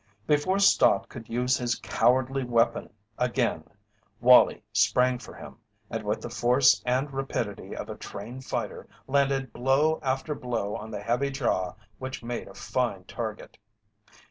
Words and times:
Before 0.25 0.57
Stott 0.57 1.09
could 1.09 1.29
use 1.29 1.57
his 1.57 1.75
cowardly 1.75 2.43
weapon 2.43 2.91
again 3.19 3.65
Wallie 4.19 4.63
sprang 4.73 5.19
for 5.19 5.35
him, 5.35 5.57
and 5.91 6.01
with 6.03 6.21
the 6.21 6.29
force 6.31 6.81
and 6.87 7.13
rapidity 7.13 7.75
of 7.75 7.87
a 7.87 7.93
trained 7.97 8.43
fighter 8.43 8.87
landed 9.05 9.53
blow 9.53 9.99
after 10.01 10.33
blow 10.33 10.75
on 10.75 10.89
the 10.89 11.01
heavy 11.03 11.29
jaw 11.29 11.75
which 11.99 12.23
made 12.23 12.47
a 12.47 12.55
fine 12.55 13.03
target. 13.03 13.59